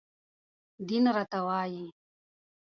[0.87, 1.85] دين راته وايي